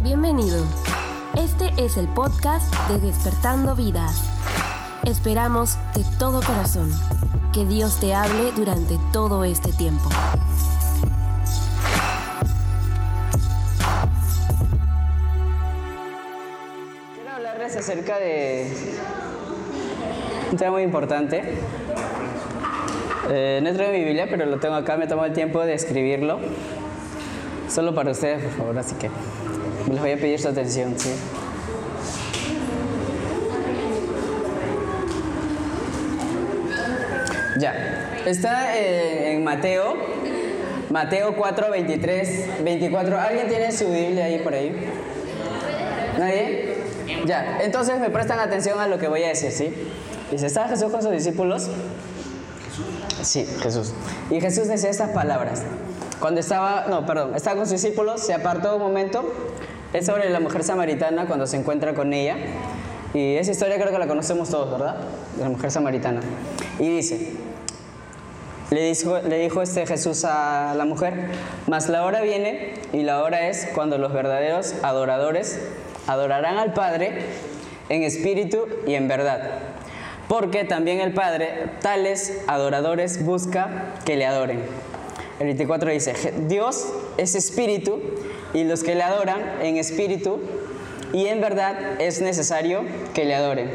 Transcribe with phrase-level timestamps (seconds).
[0.00, 0.64] Bienvenido.
[1.36, 4.30] Este es el podcast de Despertando Vidas.
[5.04, 6.90] Esperamos de todo corazón
[7.52, 10.08] que Dios te hable durante todo este tiempo.
[17.14, 18.70] Quiero hablarles acerca de
[20.50, 21.58] un tema muy importante.
[23.30, 26.40] Eh, no traigo mi Biblia, pero lo tengo acá, me tomo el tiempo de escribirlo.
[27.68, 29.10] Solo para ustedes, por favor, así que
[29.90, 31.10] les voy a pedir su atención, ¿sí?
[37.58, 39.94] Ya, está eh, en Mateo,
[40.90, 43.20] Mateo 4, 23, 24.
[43.20, 44.74] ¿Alguien tiene su Biblia ahí por ahí?
[46.18, 46.74] ¿Nadie?
[47.26, 49.72] Ya, entonces me prestan atención a lo que voy a decir, ¿sí?
[50.30, 51.68] Dice, ¿estaba Jesús con sus discípulos?
[53.22, 53.92] Sí, Jesús.
[54.30, 55.62] Y Jesús decía estas palabras.
[56.20, 59.24] Cuando estaba, no, perdón, estaba con sus discípulos, se apartó un momento.
[59.94, 62.36] Es sobre la mujer samaritana cuando se encuentra con ella.
[63.14, 64.96] Y esa historia creo que la conocemos todos, ¿verdad?
[65.36, 66.20] De la mujer samaritana.
[66.80, 67.34] Y dice,
[68.72, 71.28] le dijo, le dijo este Jesús a la mujer,
[71.68, 75.60] mas la hora viene y la hora es cuando los verdaderos adoradores
[76.08, 77.20] adorarán al Padre
[77.88, 79.60] en espíritu y en verdad.
[80.26, 84.60] Porque también el Padre, tales adoradores, busca que le adoren.
[85.38, 86.14] El 24 dice,
[86.48, 86.84] Dios
[87.16, 88.00] es espíritu
[88.54, 90.40] y los que le adoran en espíritu
[91.12, 93.70] y en verdad es necesario que le adoren.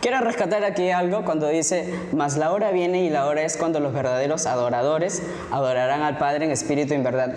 [0.00, 3.80] Quiero rescatar aquí algo cuando dice, mas la hora viene y la hora es cuando
[3.80, 7.34] los verdaderos adoradores adorarán al Padre en espíritu y en verdad.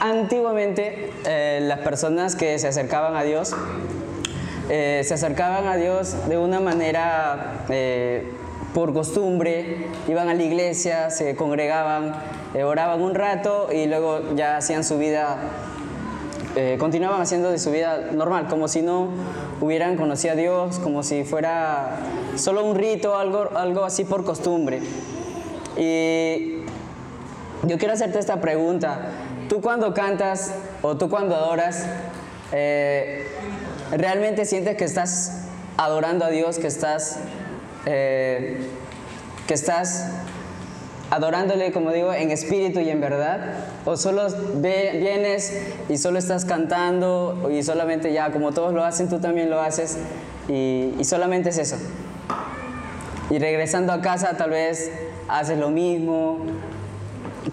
[0.00, 3.54] Antiguamente eh, las personas que se acercaban a Dios
[4.70, 8.30] eh, se acercaban a Dios de una manera eh,
[8.74, 12.14] por costumbre, iban a la iglesia, se congregaban,
[12.52, 15.38] eh, oraban un rato y luego ya hacían su vida,
[16.78, 19.08] continuaban haciendo de su vida normal, como si no
[19.60, 21.98] hubieran conocido a Dios, como si fuera
[22.36, 24.80] solo un rito, algo, algo así por costumbre.
[25.76, 26.62] Y
[27.64, 29.10] yo quiero hacerte esta pregunta.
[29.48, 31.86] Tú cuando cantas o tú cuando adoras,
[33.90, 35.44] ¿Realmente sientes que estás
[35.78, 37.20] adorando a Dios, que estás,
[37.86, 38.58] eh,
[39.46, 40.10] que estás
[41.10, 43.54] adorándole, como digo, en espíritu y en verdad?
[43.84, 44.26] ¿O solo
[44.60, 49.60] vienes y solo estás cantando y solamente ya, como todos lo hacen, tú también lo
[49.60, 49.98] haces
[50.48, 51.76] y, y solamente es eso?
[53.30, 54.90] Y regresando a casa tal vez
[55.28, 56.38] haces lo mismo.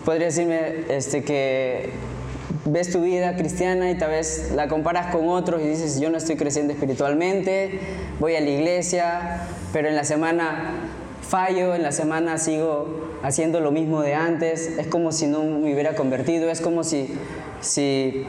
[0.03, 1.91] Podría decirme este, que
[2.65, 6.17] ves tu vida cristiana y tal vez la comparas con otros y dices, yo no
[6.17, 7.79] estoy creciendo espiritualmente,
[8.19, 9.41] voy a la iglesia,
[9.71, 10.73] pero en la semana
[11.27, 12.87] fallo, en la semana sigo
[13.23, 17.13] haciendo lo mismo de antes, es como si no me hubiera convertido, es como si,
[17.61, 18.25] si,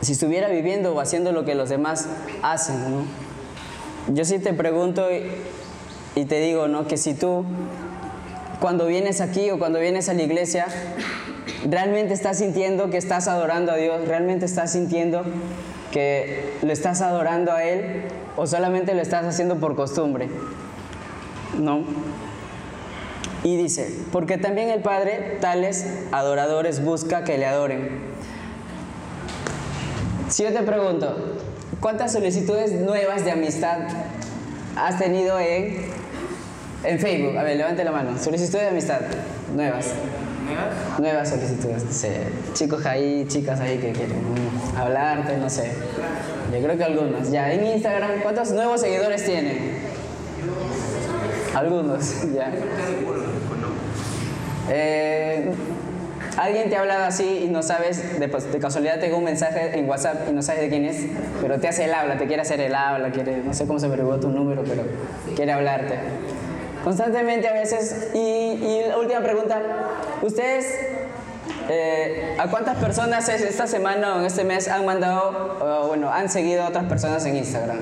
[0.00, 2.08] si estuviera viviendo o haciendo lo que los demás
[2.42, 2.76] hacen.
[4.12, 5.26] Yo sí te pregunto y,
[6.20, 6.86] y te digo ¿no?
[6.86, 7.44] que si tú
[8.60, 10.66] cuando vienes aquí o cuando vienes a la iglesia,
[11.68, 15.22] realmente estás sintiendo que estás adorando a Dios, realmente estás sintiendo
[15.92, 18.02] que lo estás adorando a Él
[18.36, 20.28] o solamente lo estás haciendo por costumbre.
[21.58, 21.84] ¿No?
[23.42, 27.88] Y dice, porque también el Padre tales adoradores busca que le adoren.
[30.28, 31.36] Si yo te pregunto,
[31.80, 33.78] ¿cuántas solicitudes nuevas de amistad
[34.76, 35.76] has tenido en,
[36.82, 37.36] en Facebook?
[37.36, 38.18] A ver, levante la mano.
[38.18, 39.00] Solicitudes de amistad
[39.54, 39.92] nuevas.
[40.44, 40.98] ¿Nuevas?
[40.98, 41.84] Nuevas solicitudes.
[41.90, 42.08] Sí.
[42.54, 45.70] Chicos ahí, chicas ahí que quieren mm, hablarte, no sé.
[46.52, 47.30] Yo creo que algunos.
[47.30, 49.75] Ya, en Instagram, ¿cuántos nuevos seguidores tienen?
[51.56, 52.52] Algunos, ya.
[54.70, 55.50] Eh,
[56.36, 59.78] Alguien te ha hablado así y no sabes, de, pues, de, casualidad tengo un mensaje
[59.78, 61.06] en WhatsApp y no sabes de quién es,
[61.40, 63.86] pero te hace el habla, te quiere hacer el habla, quiere, no sé cómo se
[63.86, 64.82] averiguó tu número, pero
[65.34, 65.94] quiere hablarte.
[66.84, 68.10] Constantemente a veces.
[68.14, 69.62] Y, la última pregunta,
[70.22, 70.66] ¿ustedes
[71.70, 76.28] eh, a cuántas personas esta semana o en este mes han mandado, o, bueno, han
[76.28, 77.78] seguido a otras personas en Instagram?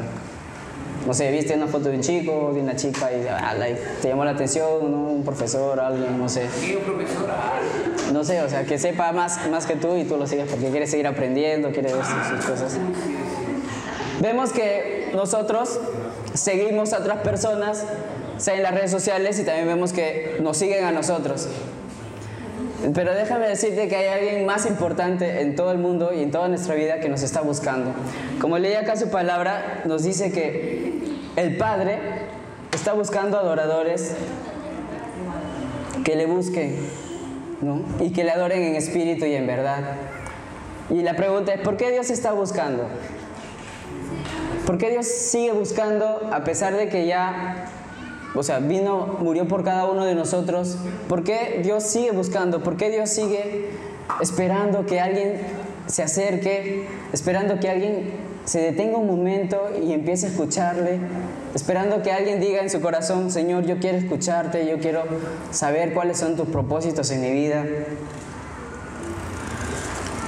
[1.07, 3.55] No sé, viste una foto de un chico, de una chica y ah,
[4.01, 4.99] te llamó la atención, ¿no?
[5.11, 6.49] un profesor, alguien, no sé.
[6.61, 7.29] ¿Qué profesor?
[8.13, 10.71] No sé, o sea, que sepa más, más que tú y tú lo sigues porque
[10.71, 12.79] quiere seguir aprendiendo, quiere ver sus, sus cosas.
[14.21, 15.79] Vemos que nosotros
[16.33, 17.85] seguimos a otras personas
[18.39, 21.49] sea en las redes sociales y también vemos que nos siguen a nosotros.
[22.93, 26.49] Pero déjame decirte que hay alguien más importante en todo el mundo y en toda
[26.49, 27.93] nuestra vida que nos está buscando.
[28.41, 31.01] Como leí acá su palabra, nos dice que
[31.37, 31.99] el Padre
[32.73, 34.15] está buscando adoradores
[36.05, 36.77] que le busquen
[37.63, 37.81] ¿no?
[38.01, 39.83] y que le adoren en espíritu y en verdad.
[40.91, 42.87] Y la pregunta es, ¿por qué Dios está buscando?
[44.67, 47.67] ¿Por qué Dios sigue buscando a pesar de que ya,
[48.35, 50.77] o sea, vino, murió por cada uno de nosotros?
[51.09, 52.63] ¿Por qué Dios sigue buscando?
[52.63, 53.71] ¿Por qué Dios sigue
[54.21, 55.41] esperando que alguien
[55.87, 58.13] se acerque, esperando que alguien
[58.45, 60.99] se detenga un momento y empiece a escucharle,
[61.55, 65.03] esperando que alguien diga en su corazón, Señor, yo quiero escucharte, yo quiero
[65.51, 67.65] saber cuáles son tus propósitos en mi vida?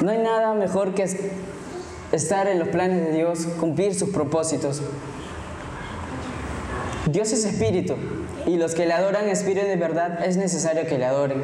[0.02, 1.04] No hay nada mejor que
[2.12, 4.82] estar en los planes de Dios, cumplir sus propósitos.
[7.10, 7.94] Dios es espíritu
[8.46, 11.40] y los que le adoran espíritu de verdad es necesario que le adoren.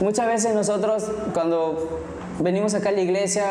[0.00, 2.00] Muchas veces nosotros cuando
[2.40, 3.44] venimos acá a la iglesia,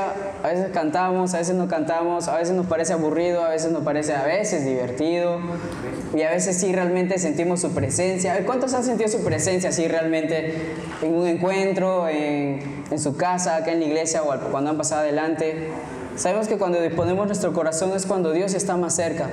[0.43, 3.83] a veces cantamos, a veces no cantamos, a veces nos parece aburrido, a veces nos
[3.83, 5.39] parece a veces divertido
[6.13, 8.45] y a veces sí realmente sentimos su presencia.
[8.45, 10.53] ¿Cuántos han sentido su presencia así realmente
[11.01, 15.01] en un encuentro, en, en su casa, acá en la iglesia o cuando han pasado
[15.01, 15.69] adelante?
[16.17, 19.29] Sabemos que cuando disponemos nuestro corazón es cuando Dios está más cerca.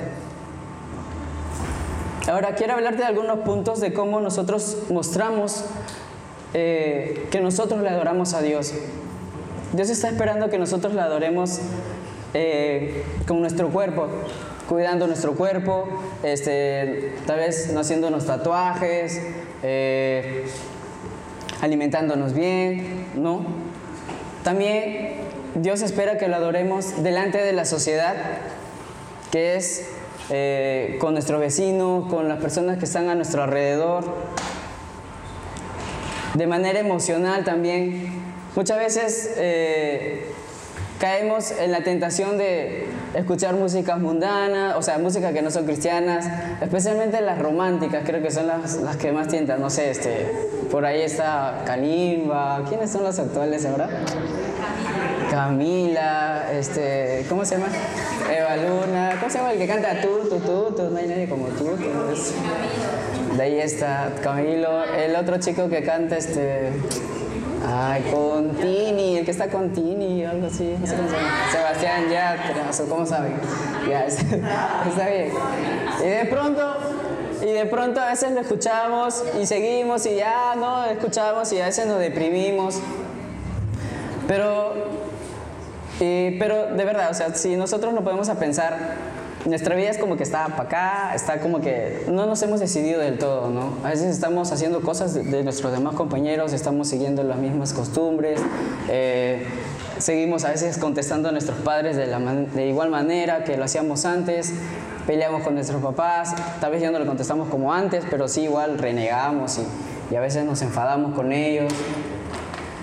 [2.30, 5.64] Ahora quiero hablarte de algunos puntos de cómo nosotros mostramos
[6.54, 8.72] eh, que nosotros le adoramos a Dios.
[9.72, 11.58] Dios está esperando que nosotros le adoremos
[12.32, 14.06] eh, con nuestro cuerpo,
[14.68, 15.88] cuidando nuestro cuerpo,
[16.22, 19.20] este, tal vez no haciéndonos tatuajes,
[19.64, 20.46] eh,
[21.60, 23.44] alimentándonos bien, ¿no?
[24.44, 25.14] También
[25.56, 28.14] Dios espera que lo adoremos delante de la sociedad,
[29.32, 29.84] que es
[30.30, 34.04] eh, con nuestro vecino, con las personas que están a nuestro alrededor,
[36.34, 38.12] de manera emocional también.
[38.54, 40.26] Muchas veces eh,
[41.00, 46.26] caemos en la tentación de escuchar músicas mundanas, o sea, música que no son cristianas,
[46.60, 50.26] especialmente las románticas, creo que son las, las que más tientan, no sé, este,
[50.70, 53.88] por ahí está Kalimba, ¿quiénes son los actuales ahora?
[55.30, 57.68] Camila, este, ¿cómo se llama?
[58.30, 61.28] Eva Luna, ¿cómo se llama el que canta tú, tú, tú, tú, no hay nadie
[61.28, 61.76] como tú,
[63.36, 66.72] de ahí está Camilo, el otro chico que canta este
[67.66, 71.30] Ay, con Tini, el que está con Tini, algo así, no sé cómo se llama.
[71.52, 72.04] Sebastián
[72.88, 73.34] ¿cómo saben?
[73.88, 75.30] Ya, está bien.
[76.02, 76.76] Y de pronto,
[77.42, 81.66] y de pronto a veces lo escuchamos y seguimos y ya no escuchamos y a
[81.66, 82.80] veces nos deprimimos.
[84.26, 84.72] Pero,
[86.38, 88.96] pero de verdad, o sea, si nosotros no podemos pensar
[89.46, 93.00] nuestra vida es como que está para acá, está como que no nos hemos decidido
[93.00, 93.74] del todo, ¿no?
[93.84, 98.40] A veces estamos haciendo cosas de, nuestros demás compañeros, estamos siguiendo las mismas costumbres,
[98.88, 99.46] eh,
[99.98, 104.52] seguimos a veces contestando a nuestros padres de, igual manera que lo hacíamos antes,
[105.06, 108.78] peleamos con nuestros papás, tal vez ya no lo contestamos como antes, pero sí igual
[108.78, 111.72] renegamos y, y a veces nos enfadamos con ellos,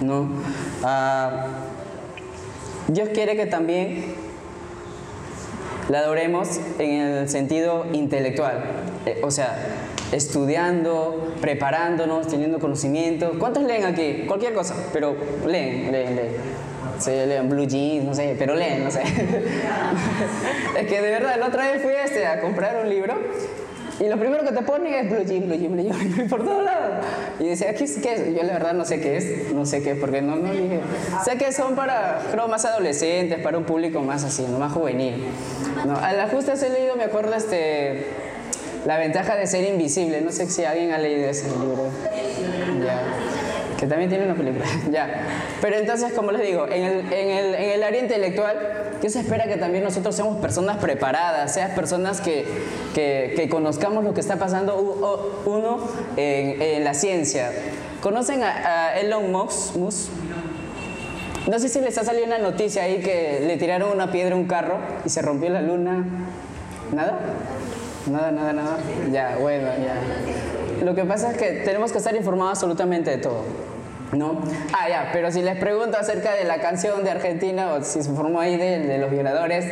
[0.02, 0.28] ¿no?
[0.84, 1.67] Ah,
[2.88, 4.16] Dios quiere que también
[5.90, 8.64] la adoremos en el sentido intelectual,
[9.06, 9.58] eh, o sea,
[10.12, 13.34] estudiando, preparándonos, teniendo conocimiento.
[13.40, 14.24] ¿Cuántos leen aquí?
[14.26, 16.32] Cualquier cosa, pero leen, leen, leen.
[17.00, 19.02] Se leen blue jeans, no sé, pero leen, no sé.
[20.80, 23.16] es que de verdad, la otra vez fui este, a comprar un libro
[24.00, 26.64] y lo primero que te ponen es blue jean, blue jean, blue jean, por todos
[26.64, 27.06] lados.
[27.40, 28.02] Y decía, ¿qué es.
[28.04, 30.82] Yo la verdad no sé qué es, no sé qué porque no, no dije.
[31.26, 35.24] Sé que son para, creo, más adolescentes, para un público más así, más juvenil.
[35.86, 38.06] No, a la justa he leído, me acuerdo, este,
[38.86, 40.22] La ventaja de ser invisible.
[40.22, 41.90] No sé si alguien ha leído ese libro.
[43.80, 44.66] Que también tiene una película.
[44.92, 45.22] ya.
[45.62, 48.58] Pero entonces, como les digo, en el, en el, en el área intelectual,
[49.02, 52.46] Dios espera que también nosotros seamos personas preparadas, seas personas que,
[52.96, 55.80] que, que, conozcamos lo que está pasando uno
[56.16, 57.52] en, en la ciencia.
[58.02, 59.32] ¿Conocen a, a Elon?
[59.32, 59.76] Musk?
[61.48, 64.38] No sé si les ha salido una noticia ahí que le tiraron una piedra a
[64.38, 66.06] un carro y se rompió la luna.
[66.94, 67.20] ¿Nada?
[68.12, 68.78] Nada, nada, nada.
[69.12, 70.86] Ya, bueno, ya.
[70.86, 73.44] Lo que pasa es que tenemos que estar informados absolutamente de todo.
[74.14, 74.42] ¿No?
[74.74, 78.12] Ah, ya, pero si les pregunto acerca de la canción de Argentina o si se
[78.12, 79.66] formó ahí de, de los violadores,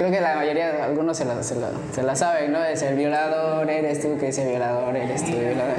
[0.00, 2.64] creo que la mayoría, algunos se la, se la, se la saben, ¿no?
[2.64, 5.74] Es el violador, eres tú, que dice violador, eres tú, violador.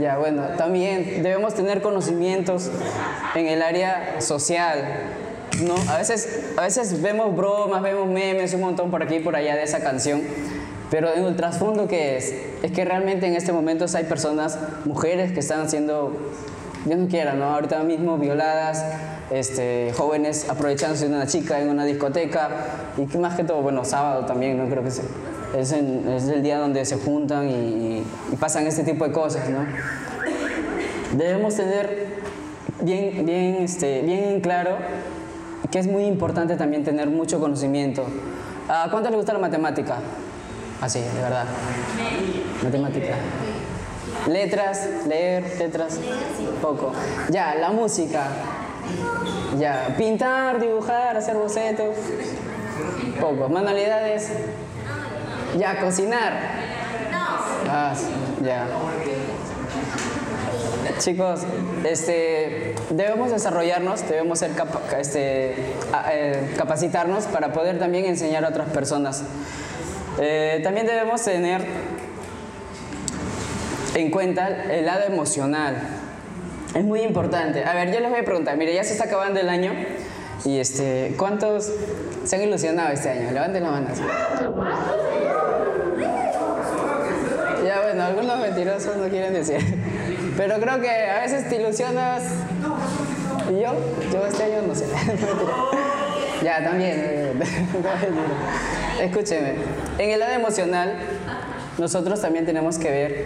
[0.00, 2.70] ya, bueno, también debemos tener conocimientos
[3.36, 4.80] en el área social,
[5.62, 5.74] ¿no?
[5.88, 9.54] A veces, a veces vemos bromas, vemos memes, un montón por aquí y por allá
[9.54, 10.22] de esa canción,
[10.90, 15.32] pero en el trasfondo que es, es que realmente en este momento hay personas, mujeres
[15.32, 16.16] que están siendo,
[16.84, 17.46] Dios no quiera, ¿no?
[17.46, 18.84] Ahorita mismo violadas,
[19.30, 22.50] este, jóvenes aprovechándose de una chica en una discoteca
[22.96, 24.68] y más que todo, bueno, sábado también, ¿no?
[24.68, 25.02] Creo que es,
[25.56, 29.66] es, es el día donde se juntan y, y, pasan este tipo de cosas, ¿no?
[31.16, 32.06] Debemos tener
[32.82, 34.76] bien, bien, este, bien claro
[35.70, 38.04] que es muy importante también tener mucho conocimiento.
[38.68, 39.98] ¿A cuánto le gusta la matemática?
[40.80, 41.46] Así, de verdad.
[42.62, 43.14] Matemática.
[44.28, 45.98] Letras, leer, letras,
[46.60, 46.92] poco.
[47.30, 48.28] Ya, la música.
[49.58, 51.96] Ya, pintar, dibujar, hacer bocetos,
[53.20, 53.48] poco.
[53.48, 54.30] Manualidades.
[55.58, 56.32] Ya, cocinar.
[57.68, 57.94] Ah,
[58.42, 58.66] ya.
[60.98, 61.40] Chicos,
[61.84, 64.52] este, debemos desarrollarnos, debemos ser
[64.98, 65.54] este,
[66.10, 69.22] eh, capacitarnos para poder también enseñar a otras personas.
[70.18, 71.62] Eh, también debemos tener
[73.94, 75.76] en cuenta el lado emocional.
[76.74, 77.64] Es muy importante.
[77.64, 79.72] A ver, yo les voy a preguntar, mire, ya se está acabando el año
[80.44, 81.72] y este, ¿cuántos
[82.24, 83.30] se han ilusionado este año?
[83.30, 83.88] Levanten la mano.
[87.64, 89.58] Ya bueno, algunos mentirosos no quieren decir.
[90.36, 92.22] Pero creo que a veces te ilusionas.
[93.50, 93.72] ¿Y yo?
[94.12, 94.84] Yo este año no sé.
[96.46, 97.40] ya, también.
[99.00, 99.54] Escúcheme.
[99.98, 100.94] En el lado emocional,
[101.76, 103.24] nosotros también tenemos que ver,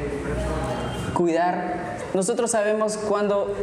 [1.12, 1.99] cuidar.
[2.15, 3.55] Nosotros sabemos cuando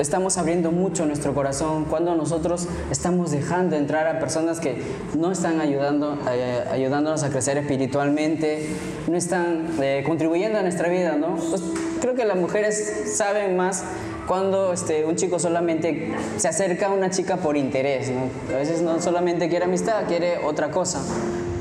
[0.00, 4.82] estamos abriendo mucho nuestro corazón, cuando nosotros estamos dejando entrar a personas que
[5.16, 8.68] no están ayudando, eh, ayudándonos a crecer espiritualmente,
[9.06, 11.36] no están eh, contribuyendo a nuestra vida, ¿no?
[11.36, 11.62] Pues
[12.00, 13.84] creo que las mujeres saben más
[14.26, 18.28] cuando este, un chico solamente se acerca a una chica por interés, ¿no?
[18.54, 21.02] A veces no solamente quiere amistad, quiere otra cosa.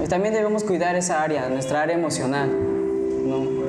[0.09, 2.51] También debemos cuidar esa área, nuestra área emocional,
[3.25, 3.65] ¿no?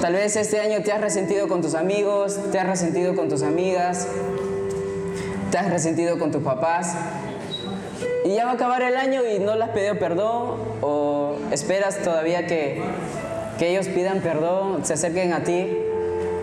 [0.00, 3.42] Tal vez este año te has resentido con tus amigos, te has resentido con tus
[3.42, 4.08] amigas,
[5.50, 6.94] te has resentido con tus papás.
[8.24, 11.98] Y ya va a acabar el año y no le has pedido perdón o esperas
[11.98, 12.82] todavía que,
[13.58, 15.81] que ellos pidan perdón, se acerquen a ti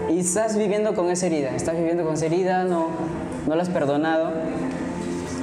[0.10, 2.88] y estás viviendo con esa herida, estás viviendo con esa herida, no,
[3.48, 4.32] no la has perdonado.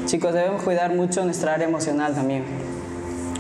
[0.06, 2.44] Chicos, debemos cuidar mucho nuestra área emocional también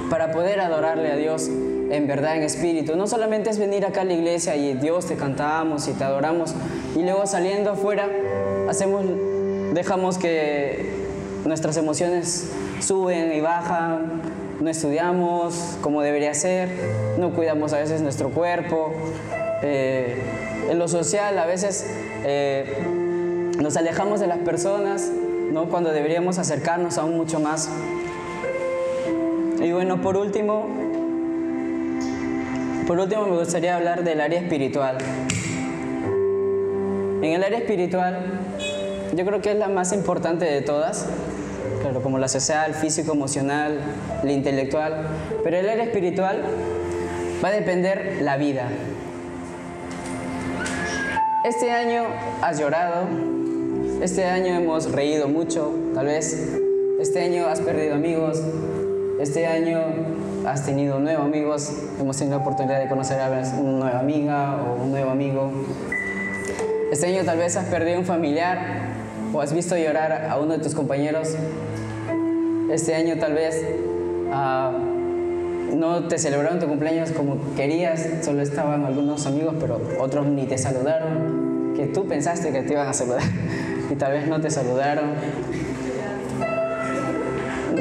[0.08, 2.96] para poder adorarle a Dios en verdad, en espíritu.
[2.96, 6.54] No solamente es venir acá a la iglesia y Dios te cantamos y te adoramos
[6.94, 8.08] y luego saliendo afuera
[8.68, 9.04] hacemos,
[9.74, 10.90] dejamos que
[11.44, 14.22] nuestras emociones suben y bajan,
[14.60, 16.68] no estudiamos como debería ser,
[17.18, 18.92] no cuidamos a veces nuestro cuerpo.
[19.62, 20.16] Eh,
[20.68, 21.86] en lo social a veces
[22.24, 22.64] eh,
[23.60, 25.10] nos alejamos de las personas,
[25.52, 25.68] ¿no?
[25.68, 27.70] cuando deberíamos acercarnos aún mucho más.
[29.62, 30.66] Y bueno, por último,
[32.86, 34.98] por último, me gustaría hablar del área espiritual.
[37.22, 38.20] En el área espiritual,
[39.14, 41.06] yo creo que es la más importante de todas,
[41.80, 43.80] claro, como la social, físico, emocional,
[44.22, 45.08] la intelectual,
[45.42, 46.42] pero el área espiritual
[47.42, 48.68] va a depender la vida.
[51.46, 52.02] Este año
[52.42, 53.06] has llorado,
[54.02, 56.58] este año hemos reído mucho, tal vez,
[56.98, 58.42] este año has perdido amigos,
[59.20, 59.78] este año
[60.44, 63.28] has tenido nuevos amigos, hemos tenido la oportunidad de conocer a
[63.60, 65.52] una nueva amiga o un nuevo amigo.
[66.90, 68.58] Este año tal vez has perdido un familiar
[69.32, 71.36] o has visto llorar a uno de tus compañeros.
[72.72, 73.64] Este año tal vez
[74.32, 74.72] ah,
[75.74, 80.58] no te celebraron tu cumpleaños como querías, solo estaban algunos amigos, pero otros ni te
[80.58, 81.35] saludaron,
[81.76, 83.22] que tú pensaste que te iban a saludar
[83.90, 85.10] y tal vez no te saludaron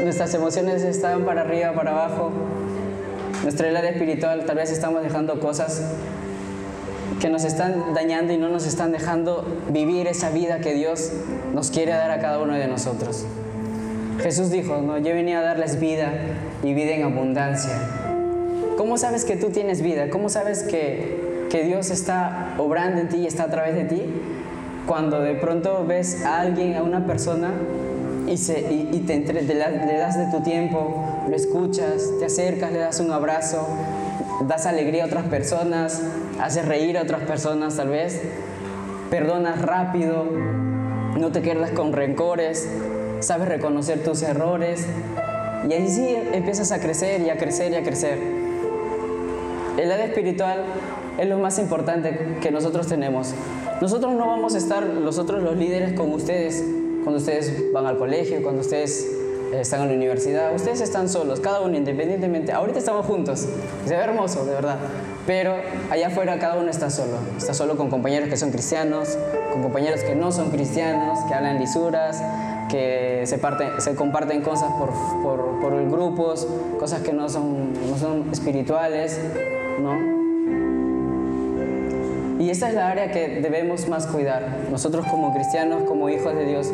[0.05, 2.31] nuestras emociones están para arriba, para abajo.
[3.41, 5.81] Nuestra área espiritual tal vez estamos dejando cosas
[7.19, 11.11] que nos están dañando y no nos están dejando vivir esa vida que Dios
[11.53, 13.25] nos quiere dar a cada uno de nosotros.
[14.21, 16.13] Jesús dijo, no, yo venía a darles vida
[16.63, 17.73] y vida en abundancia.
[18.77, 20.09] ¿Cómo sabes que tú tienes vida?
[20.09, 24.03] ¿Cómo sabes que, que Dios está obrando en ti y está a través de ti?
[24.85, 27.51] Cuando de pronto ves a alguien, a una persona
[28.27, 33.67] y, te le das de tu tiempo, lo escuchas, te acercas, le das un abrazo,
[34.47, 36.01] das alegría a otras personas,
[36.39, 38.21] haces reír a otras personas tal vez,
[39.09, 40.25] perdonas rápido,
[41.17, 42.67] no te quedas con rencores,
[43.19, 44.85] sabes reconocer tus errores
[45.69, 48.44] y ahí sí empiezas a crecer y a crecer y a crecer.
[49.77, 50.63] El lado espiritual
[51.17, 53.33] es lo más importante que nosotros tenemos.
[53.81, 56.63] Nosotros no vamos a estar, nosotros los líderes, con ustedes
[57.05, 59.05] cuando ustedes van al colegio, cuando ustedes
[59.53, 62.51] eh, están en la universidad, ustedes están solos, cada uno independientemente.
[62.51, 63.47] Ahorita estamos juntos,
[63.85, 64.77] se ve hermoso, de verdad.
[65.27, 65.53] Pero
[65.91, 67.19] allá afuera cada uno está solo.
[67.37, 69.19] Está solo con compañeros que son cristianos,
[69.53, 72.23] con compañeros que no son cristianos, que hablan lisuras,
[72.69, 73.39] que se,
[73.79, 74.89] se comparten cosas por,
[75.21, 76.47] por, por, grupos,
[76.79, 79.19] cosas que no son, no son espirituales,
[79.79, 80.15] ¿no?
[82.39, 86.45] Y esta es la área que debemos más cuidar, nosotros como cristianos, como hijos de
[86.45, 86.71] Dios.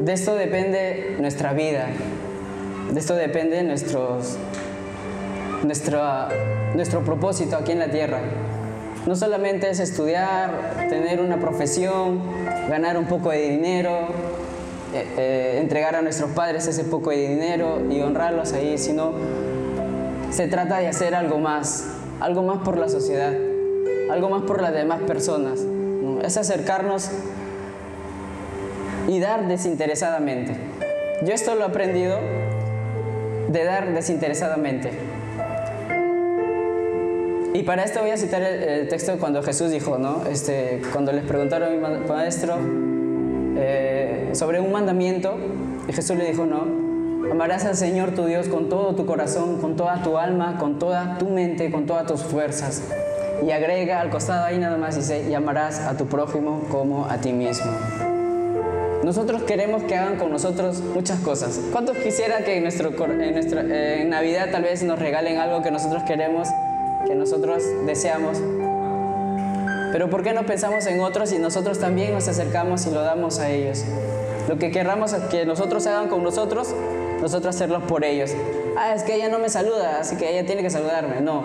[0.00, 1.86] De esto depende nuestra vida,
[2.92, 4.20] de esto depende nuestro
[7.04, 8.20] propósito aquí en la tierra.
[9.06, 12.20] No solamente es estudiar, tener una profesión,
[12.68, 14.08] ganar un poco de dinero,
[14.94, 19.12] eh, eh, entregar a nuestros padres ese poco de dinero y honrarlos ahí, sino
[20.30, 21.88] se trata de hacer algo más,
[22.20, 23.32] algo más por la sociedad,
[24.10, 25.60] algo más por las demás personas.
[26.22, 27.10] Es acercarnos
[29.06, 30.56] y dar desinteresadamente.
[31.24, 32.18] Yo esto lo he aprendido
[33.48, 34.90] de dar desinteresadamente.
[37.54, 40.24] Y para esto voy a citar el, texto cuando Jesús dijo, ¿no?
[40.30, 42.56] Este, cuando les preguntaron a mi maestro
[43.56, 45.36] eh, sobre un mandamiento,
[45.88, 46.87] y Jesús le dijo, no,
[47.30, 51.18] amarás al Señor tu Dios con todo tu corazón, con toda tu alma, con toda
[51.18, 52.82] tu mente, con todas tus fuerzas.
[53.46, 57.18] Y agrega al costado ahí nada más dice, y amarás a tu prójimo como a
[57.18, 57.70] ti mismo.
[59.04, 61.60] Nosotros queremos que hagan con nosotros muchas cosas.
[61.72, 65.70] ¿Cuántos quisiera que en, nuestro, en, nuestra, en Navidad tal vez nos regalen algo que
[65.70, 66.48] nosotros queremos,
[67.06, 68.38] que nosotros deseamos?
[69.92, 73.38] Pero ¿por qué no pensamos en otros y nosotros también nos acercamos y lo damos
[73.38, 73.84] a ellos?
[74.48, 76.74] Lo que querramos que nosotros hagan con nosotros,
[77.20, 78.30] nosotros hacerlo por ellos.
[78.76, 81.20] Ah, es que ella no me saluda, así que ella tiene que saludarme.
[81.20, 81.44] No.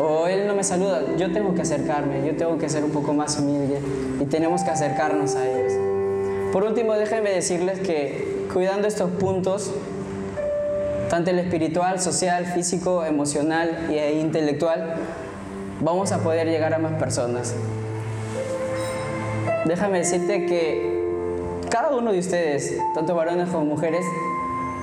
[0.00, 3.14] O él no me saluda, yo tengo que acercarme, yo tengo que ser un poco
[3.14, 3.78] más humilde
[4.20, 5.72] y tenemos que acercarnos a ellos.
[6.52, 9.72] Por último, déjenme decirles que cuidando estos puntos,
[11.08, 14.96] tanto el espiritual, social, físico, emocional e intelectual,
[15.80, 17.54] vamos a poder llegar a más personas.
[19.66, 20.96] Déjame decirte que
[21.70, 24.04] cada uno de ustedes, tanto varones como mujeres,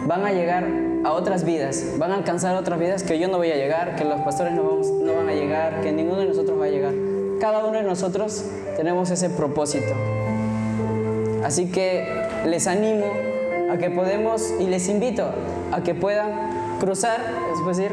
[0.06, 0.66] van a llegar
[1.04, 4.06] a otras vidas, van a alcanzar otras vidas que yo no voy a llegar, que
[4.06, 6.94] los pastores no, van a llegar, que ninguno de nosotros va a llegar.
[7.40, 8.46] Cada uno de nosotros
[8.78, 9.94] tenemos ese propósito.
[11.44, 12.08] Así que
[12.46, 13.06] les animo
[13.70, 15.26] a que podemos y les invito
[15.72, 17.20] a que puedan cruzar,
[17.52, 17.92] es decir,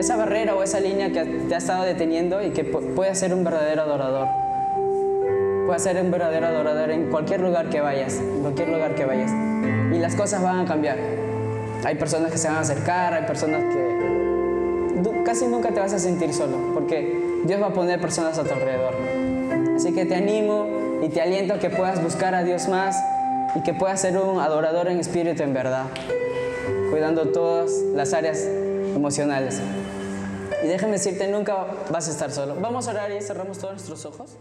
[0.00, 3.44] esa barrera o esa línea que te ha estado deteniendo y que puede ser un
[3.44, 4.28] verdadero adorador.
[5.66, 9.55] Puede ser un verdadero adorador en cualquier lugar que vayas, en cualquier lugar que vayas.
[9.94, 10.98] Y las cosas van a cambiar.
[11.84, 13.86] Hay personas que se van a acercar, hay personas que
[15.26, 18.54] casi nunca te vas a sentir solo, porque Dios va a poner personas a tu
[18.54, 18.94] alrededor.
[19.74, 20.66] Así que te animo
[21.02, 22.96] y te aliento a que puedas buscar a Dios más
[23.56, 25.86] y que puedas ser un adorador en espíritu en verdad,
[26.90, 28.46] cuidando todas las áreas
[28.94, 29.60] emocionales.
[30.64, 32.56] Y déjame decirte, nunca vas a estar solo.
[32.60, 34.36] Vamos a orar y cerramos todos nuestros ojos.